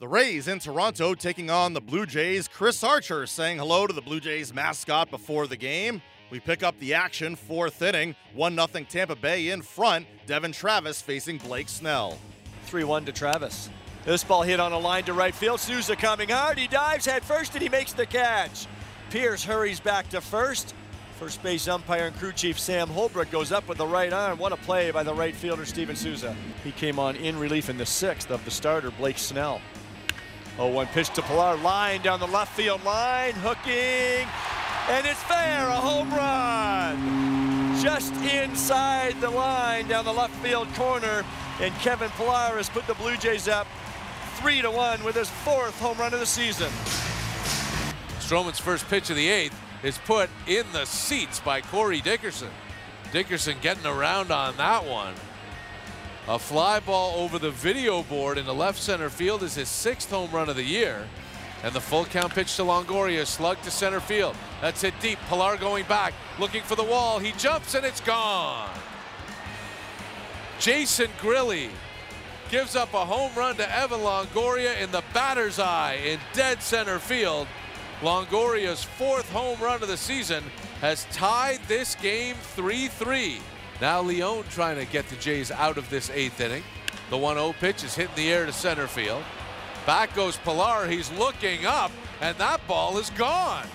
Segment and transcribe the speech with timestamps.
[0.00, 2.48] The Rays in Toronto taking on the Blue Jays.
[2.48, 6.00] Chris Archer saying hello to the Blue Jays mascot before the game.
[6.30, 10.06] We pick up the action, fourth inning, 1 0 Tampa Bay in front.
[10.24, 12.16] Devon Travis facing Blake Snell.
[12.64, 13.68] 3 1 to Travis.
[14.06, 15.60] This ball hit on a line to right field.
[15.60, 16.56] Souza coming hard.
[16.56, 18.66] He dives head first and he makes the catch.
[19.10, 20.74] Pearce hurries back to first.
[21.18, 24.38] First base umpire and crew chief Sam Holbrook goes up with the right arm.
[24.38, 26.34] What a play by the right fielder Steven Souza.
[26.64, 29.60] He came on in relief in the sixth of the starter, Blake Snell.
[30.62, 34.28] Oh, one pitch to Pillar, line down the left field line, hooking,
[34.90, 37.80] and it's fair, a home run.
[37.80, 41.24] Just inside the line down the left field corner,
[41.62, 43.66] and Kevin Pillar has put the Blue Jays up
[44.34, 46.68] three to one with his fourth home run of the season.
[48.18, 52.50] Stroman's first pitch of the eighth is put in the seats by Corey Dickerson.
[53.12, 55.14] Dickerson getting around on that one.
[56.30, 60.10] A fly ball over the video board in the left center field is his sixth
[60.10, 61.08] home run of the year.
[61.64, 64.36] And the full count pitch to Longoria, slug to center field.
[64.60, 65.18] That's hit deep.
[65.28, 67.18] Pillar going back, looking for the wall.
[67.18, 68.70] He jumps and it's gone.
[70.60, 71.68] Jason Grilli
[72.48, 77.00] gives up a home run to Evan Longoria in the batter's eye in dead center
[77.00, 77.48] field.
[78.02, 80.44] Longoria's fourth home run of the season
[80.80, 83.40] has tied this game 3 3.
[83.80, 86.62] Now Leone trying to get the Jays out of this eighth inning.
[87.08, 89.22] The 1-0 pitch is hitting the air to center field.
[89.86, 90.86] Back goes Pillar.
[90.86, 93.66] He's looking up, and that ball is gone.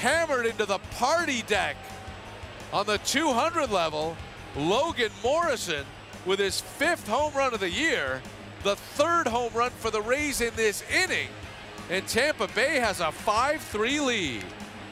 [0.00, 1.76] Hammered into the party deck
[2.72, 4.16] on the 200 level.
[4.56, 5.84] Logan Morrison
[6.26, 8.20] with his fifth home run of the year,
[8.64, 11.28] the third home run for the Rays in this inning,
[11.90, 14.44] and Tampa Bay has a 5-3 lead.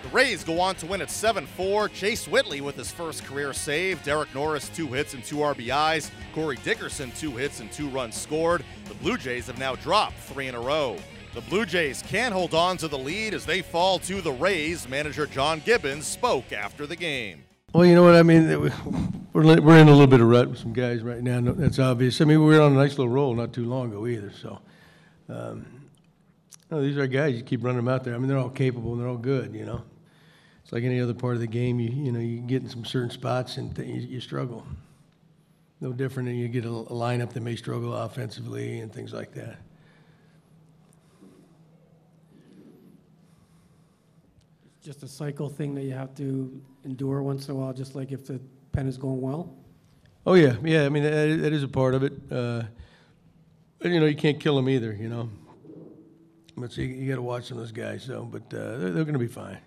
[0.06, 1.88] The Rays go on to win at 7 4.
[1.88, 4.00] Chase Whitley with his first career save.
[4.04, 6.12] Derek Norris, two hits and two RBIs.
[6.32, 8.64] Corey Dickerson, two hits and two runs scored.
[8.84, 10.96] The Blue Jays have now dropped three in a row.
[11.34, 14.88] The Blue Jays can hold on to the lead as they fall to the Rays.
[14.88, 17.42] Manager John Gibbons spoke after the game.
[17.74, 18.48] Well, you know what I mean.
[19.32, 21.40] We're in a little bit of rut with some guys right now.
[21.40, 22.20] That's obvious.
[22.20, 24.30] I mean, we were on a nice little roll not too long ago either.
[24.30, 24.60] So,
[25.28, 25.66] um,
[26.70, 28.14] these are guys you keep running them out there.
[28.14, 29.52] I mean, they're all capable and they're all good.
[29.52, 29.82] You know,
[30.66, 31.78] it's like any other part of the game.
[31.78, 34.66] You you know you get in some certain spots and th- you, you, struggle.
[35.80, 39.32] No different than you get a, a lineup that may struggle offensively and things like
[39.34, 39.58] that.
[44.66, 47.94] It's just a cycle thing that you have to endure once in a while, just
[47.94, 48.40] like if the
[48.72, 49.54] pen is going well.
[50.26, 50.84] Oh yeah, yeah.
[50.84, 52.12] I mean that, that is a part of it.
[52.28, 52.64] Uh,
[53.78, 54.92] but, you know, you can't kill them either.
[54.92, 55.30] You know,
[56.56, 58.02] but so you, you got to watch some of those guys.
[58.02, 59.58] So, but uh, they're, they're going to be fine.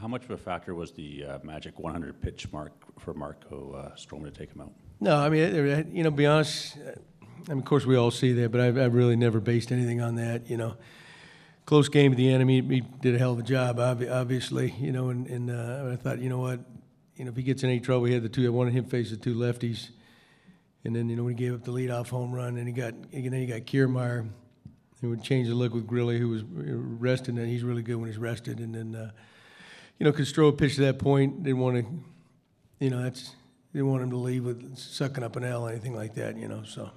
[0.00, 3.96] How much of a factor was the uh, magic 100 pitch mark for Marco uh,
[3.96, 4.72] to take him out?
[5.00, 6.76] No, I mean, you know, be honest.
[7.48, 10.00] I mean, of course, we all see that, but I've, I've really never based anything
[10.00, 10.50] on that.
[10.50, 10.76] You know,
[11.64, 12.40] close game at the end.
[12.40, 14.74] I mean, he did a hell of a job, obviously.
[14.78, 16.60] You know, and, and uh, I thought, you know what,
[17.16, 18.44] you know, if he gets in any trouble, he had the two.
[18.46, 19.90] I wanted him face the two lefties,
[20.84, 22.92] and then you know when he gave up the leadoff home run, and he got
[22.92, 24.28] and then he got Kiermaier.
[25.02, 28.08] It would change the look with Grilli, who was rested, and he's really good when
[28.08, 28.60] he's rested.
[28.60, 29.10] And then, uh,
[29.98, 31.42] you know, Castro pitched to that point.
[31.42, 31.86] Didn't want to,
[32.80, 33.34] you know, that's
[33.72, 36.36] didn't want him to leave with sucking up an L or anything like that.
[36.36, 36.90] You know, so.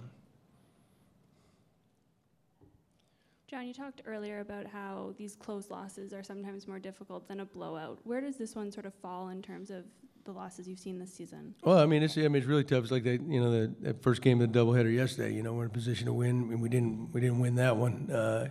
[3.47, 7.45] John, you talked earlier about how these close losses are sometimes more difficult than a
[7.45, 7.97] blowout.
[8.03, 9.85] Where does this one sort of fall in terms of
[10.23, 11.55] the losses you've seen this season?
[11.63, 12.83] Well, I mean, it's I mean it's really tough.
[12.83, 15.33] It's like that you know the that first game of the doubleheader yesterday.
[15.33, 17.75] You know, we're in a position to win, and we didn't we didn't win that
[17.75, 18.11] one.
[18.11, 18.49] Uh,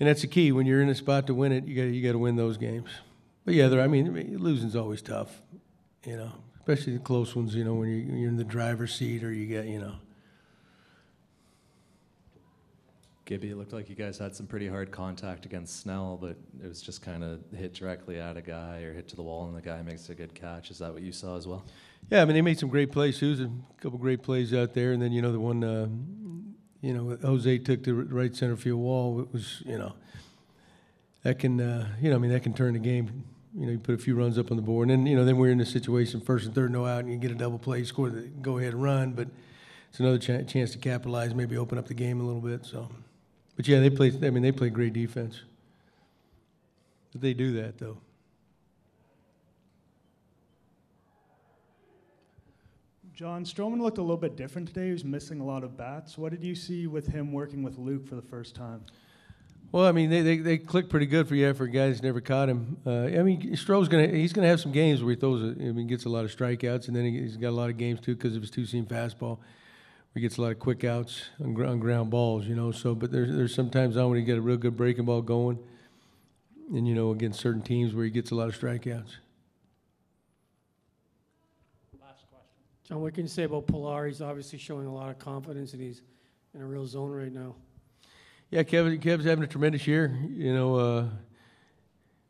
[0.00, 1.66] and that's the key when you're in a spot to win it.
[1.66, 2.88] You got you got to win those games.
[3.48, 5.40] But yeah, I mean, losing's always tough.
[6.04, 7.54] You know, especially the close ones.
[7.54, 9.94] You know, when you're, you're in the driver's seat or you get you know.
[13.24, 16.68] Gibby, it looked like you guys had some pretty hard contact against Snell, but it
[16.68, 19.56] was just kind of hit directly at a guy or hit to the wall, and
[19.56, 20.70] the guy makes a good catch.
[20.70, 21.64] Is that what you saw as well?
[22.10, 23.18] Yeah, I mean they made some great plays.
[23.18, 23.50] There was a
[23.80, 25.88] couple great plays out there, and then you know the one, uh,
[26.82, 29.22] you know, Jose took the right center field wall.
[29.22, 29.94] It was you know
[31.22, 33.24] that can uh, you know I mean that can turn the game.
[33.58, 35.24] You know, you put a few runs up on the board, and then you know
[35.24, 37.58] then we're in a situation first and third, no out, and you get a double
[37.58, 39.28] play, score the go ahead and run, but
[39.90, 42.64] it's another ch- chance to capitalize, maybe open up the game a little bit.
[42.64, 42.88] So.
[43.56, 44.12] But yeah, they play.
[44.22, 45.42] I mean, they play great defense.
[47.10, 47.98] But they do that though.
[53.12, 54.86] John Stroman looked a little bit different today.
[54.86, 56.16] He was missing a lot of bats.
[56.16, 58.84] What did you see with him working with Luke for the first time?
[59.70, 62.48] Well, I mean, they, they, they click pretty good for you for guys never caught
[62.48, 62.78] him.
[62.86, 65.42] Uh, I mean, Stroh's gonna he's gonna have some games where he throws.
[65.42, 67.68] A, I mean, gets a lot of strikeouts, and then he, has got a lot
[67.68, 70.58] of games too because of his two seam fastball, where he gets a lot of
[70.58, 72.46] quick outs on, on ground balls.
[72.46, 75.04] You know, so but there's there's sometimes on when he get a real good breaking
[75.04, 75.58] ball going,
[76.72, 79.16] and you know against certain teams where he gets a lot of strikeouts.
[82.00, 84.06] Last question, John, what can you say about Pillar?
[84.06, 86.00] He's obviously showing a lot of confidence, and he's
[86.54, 87.54] in a real zone right now.
[88.50, 90.18] Yeah, Kevin, Kev's having a tremendous year.
[90.30, 91.04] You know, uh,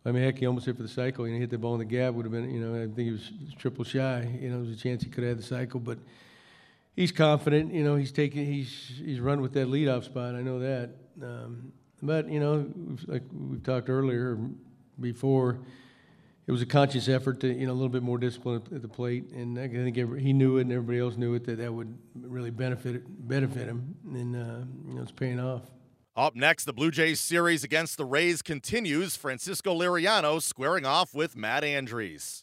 [0.04, 1.28] I mean, heck, he almost hit for the cycle.
[1.28, 2.98] You know, hit the ball in the gap would have been, you know, I think
[2.98, 4.28] he was triple shy.
[4.40, 5.98] You know, there's a chance he could have had the cycle, but
[6.96, 7.72] he's confident.
[7.72, 10.34] You know, he's taking, he's he's run with that leadoff spot.
[10.34, 10.90] I know that.
[11.22, 11.72] Um,
[12.02, 12.66] but you know,
[13.06, 14.38] like we've talked earlier,
[14.98, 15.60] before,
[16.48, 18.88] it was a conscious effort to, you know, a little bit more discipline at the
[18.88, 21.96] plate, and I think he knew it, and everybody else knew it that that would
[22.20, 25.62] really benefit benefit him, and uh, you know, it's paying off.
[26.18, 29.14] Up next, the Blue Jays series against the Rays continues.
[29.14, 32.42] Francisco Liriano squaring off with Matt Andriese.